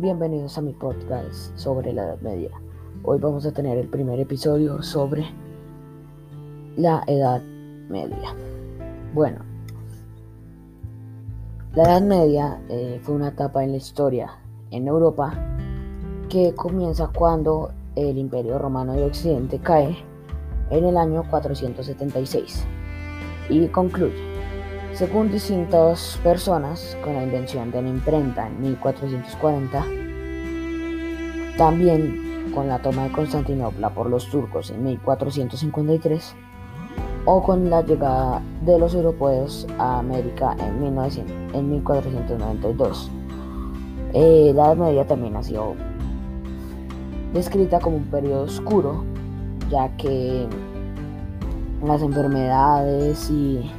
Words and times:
Bienvenidos 0.00 0.56
a 0.56 0.60
mi 0.60 0.74
podcast 0.74 1.58
sobre 1.58 1.92
la 1.92 2.04
Edad 2.04 2.20
Media. 2.20 2.50
Hoy 3.02 3.18
vamos 3.18 3.44
a 3.46 3.52
tener 3.52 3.76
el 3.78 3.88
primer 3.88 4.20
episodio 4.20 4.80
sobre 4.80 5.26
la 6.76 7.02
Edad 7.08 7.42
Media. 7.88 8.32
Bueno, 9.12 9.40
la 11.74 11.82
Edad 11.82 12.02
Media 12.02 12.60
eh, 12.68 13.00
fue 13.02 13.16
una 13.16 13.30
etapa 13.30 13.64
en 13.64 13.72
la 13.72 13.78
historia 13.78 14.38
en 14.70 14.86
Europa 14.86 15.34
que 16.28 16.54
comienza 16.54 17.08
cuando 17.08 17.72
el 17.96 18.18
Imperio 18.18 18.56
Romano 18.60 18.92
de 18.92 19.02
Occidente 19.02 19.58
cae 19.58 19.96
en 20.70 20.84
el 20.84 20.96
año 20.96 21.24
476 21.28 22.64
y 23.48 23.66
concluye 23.66 24.37
según 24.98 25.30
distintas 25.30 26.18
personas, 26.24 26.98
con 27.04 27.14
la 27.14 27.22
invención 27.22 27.70
de 27.70 27.80
la 27.80 27.88
imprenta 27.88 28.48
en 28.48 28.60
1440, 28.60 29.86
también 31.56 32.50
con 32.52 32.66
la 32.66 32.80
toma 32.80 33.04
de 33.04 33.12
Constantinopla 33.12 33.90
por 33.90 34.10
los 34.10 34.28
turcos 34.28 34.70
en 34.70 34.82
1453, 34.82 36.34
o 37.26 37.40
con 37.44 37.70
la 37.70 37.82
llegada 37.82 38.42
de 38.62 38.76
los 38.76 38.92
europeos 38.92 39.68
a 39.78 40.00
América 40.00 40.56
en, 40.58 40.80
1492. 41.70 43.08
Eh, 44.14 44.52
la 44.52 44.64
Edad 44.64 44.76
Media 44.78 45.06
también 45.06 45.36
ha 45.36 45.44
sido 45.44 45.76
descrita 47.32 47.78
como 47.78 47.98
un 47.98 48.06
periodo 48.06 48.42
oscuro, 48.42 49.04
ya 49.70 49.96
que 49.96 50.48
las 51.84 52.02
enfermedades 52.02 53.30
y 53.30 53.70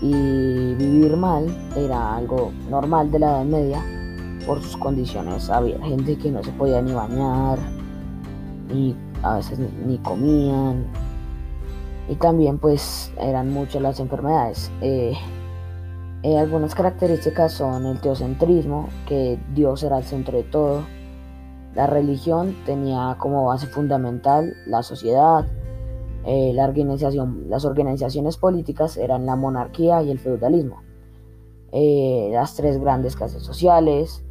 y 0.00 0.74
vivir 0.74 1.16
mal 1.16 1.46
era 1.76 2.16
algo 2.16 2.52
normal 2.70 3.10
de 3.10 3.18
la 3.18 3.28
Edad 3.28 3.44
Media 3.44 3.82
por 4.46 4.62
sus 4.62 4.76
condiciones. 4.76 5.50
Había 5.50 5.80
gente 5.80 6.16
que 6.16 6.30
no 6.30 6.42
se 6.42 6.52
podía 6.52 6.80
ni 6.80 6.92
bañar, 6.92 7.58
y 8.72 8.94
a 9.22 9.36
veces 9.36 9.58
ni, 9.58 9.98
comían. 9.98 10.84
Y 12.08 12.14
también 12.16 12.58
pues 12.58 13.12
eran 13.18 13.52
muchas 13.52 13.82
las 13.82 14.00
enfermedades. 14.00 14.70
Eh, 14.80 15.14
eh, 16.22 16.38
algunas 16.38 16.74
características 16.74 17.52
son 17.52 17.86
el 17.86 18.00
teocentrismo, 18.00 18.88
que 19.06 19.38
Dios 19.54 19.82
era 19.82 19.98
el 19.98 20.04
centro 20.04 20.36
de 20.36 20.44
todo. 20.44 20.82
La 21.74 21.86
religión 21.86 22.56
tenía 22.64 23.16
como 23.18 23.46
base 23.46 23.66
fundamental 23.66 24.54
la 24.66 24.82
sociedad, 24.82 25.46
eh, 26.30 26.52
las 26.52 27.64
organizaciones 27.64 28.36
políticas 28.36 28.98
eran 28.98 29.24
la 29.24 29.34
monarquía 29.34 30.02
y 30.02 30.10
el 30.10 30.18
feudalismo. 30.18 30.82
Eh, 31.72 32.28
las 32.32 32.54
tres 32.54 32.78
grandes 32.78 33.16
clases 33.16 33.42
sociales, 33.42 34.22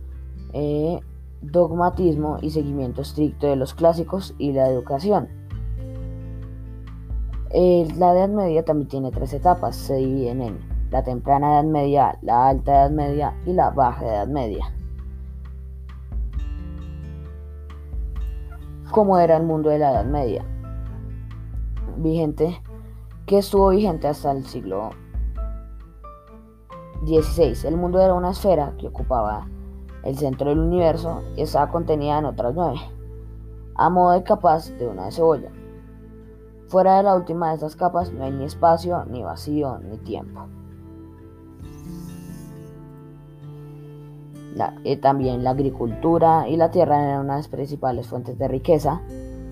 eh, 0.53 0.99
dogmatismo 1.41 2.37
y 2.39 2.51
seguimiento 2.51 3.01
estricto 3.01 3.47
de 3.47 3.55
los 3.55 3.73
clásicos 3.73 4.35
y 4.37 4.51
la 4.51 4.69
educación. 4.69 5.27
la 7.51 8.13
Edad 8.13 8.29
Media 8.29 8.63
también 8.63 8.89
tiene 8.89 9.09
tres 9.09 9.33
etapas, 9.33 9.75
se 9.75 9.95
dividen 9.95 10.43
en 10.43 10.59
la 10.91 11.03
temprana 11.03 11.55
Edad 11.55 11.63
Media, 11.63 12.19
la 12.21 12.49
alta 12.49 12.73
Edad 12.73 12.91
Media 12.91 13.33
y 13.47 13.53
la 13.53 13.71
baja 13.71 14.05
Edad 14.05 14.27
Media. 14.27 14.71
¿Cómo 18.91 19.17
era 19.17 19.37
el 19.37 19.43
mundo 19.43 19.71
de 19.71 19.79
la 19.79 19.93
Edad 19.93 20.05
Media? 20.05 20.45
Vigente 21.97 22.61
que 23.25 23.39
estuvo 23.39 23.69
vigente 23.69 24.07
hasta 24.07 24.31
el 24.31 24.45
siglo 24.45 24.91
XVI. 27.05 27.67
El 27.67 27.77
mundo 27.77 27.99
era 27.99 28.13
una 28.13 28.31
esfera 28.31 28.73
que 28.77 28.87
ocupaba 28.87 29.47
el 30.03 30.17
centro 30.17 30.49
del 30.49 30.59
universo 30.59 31.21
y 31.35 31.41
estaba 31.41 31.69
contenida 31.69 32.19
en 32.19 32.25
otras 32.25 32.55
nueve, 32.55 32.79
a 33.75 33.89
modo 33.89 34.13
de 34.13 34.23
capas 34.23 34.77
de 34.77 34.87
una 34.87 35.11
cebolla. 35.11 35.51
Fuera 36.67 36.97
de 36.97 37.03
la 37.03 37.15
última 37.15 37.49
de 37.49 37.55
estas 37.55 37.75
capas 37.75 38.11
no 38.11 38.23
hay 38.23 38.31
ni 38.31 38.45
espacio, 38.45 39.05
ni 39.05 39.23
vacío, 39.23 39.79
ni 39.79 39.97
tiempo. 39.97 40.47
Eh, 44.83 44.97
también 44.97 45.43
la 45.43 45.51
agricultura 45.51 46.47
y 46.47 46.57
la 46.57 46.71
tierra 46.71 47.03
eran 47.03 47.25
una 47.25 47.33
de 47.35 47.39
las 47.39 47.47
principales 47.47 48.07
fuentes 48.07 48.37
de 48.37 48.47
riqueza. 48.47 49.01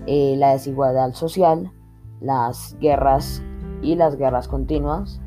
Eh, 0.06 0.34
la 0.36 0.52
desigualdad 0.52 1.12
social 1.12 1.72
las 2.20 2.76
guerras 2.80 3.42
y 3.82 3.94
las 3.94 4.16
guerras 4.16 4.48
continuas 4.48 5.20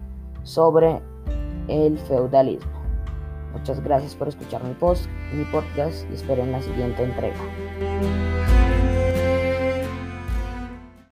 sobre 0.44 1.02
el 1.68 1.98
feudalismo. 1.98 2.72
Muchas 3.54 3.82
gracias 3.84 4.16
por 4.16 4.28
escuchar 4.28 4.64
mi, 4.64 4.74
post, 4.74 5.08
mi 5.34 5.44
podcast 5.46 6.10
y 6.12 6.16
esperen 6.16 6.52
la 6.52 6.62
siguiente 6.62 7.04
entrega. 7.04 7.38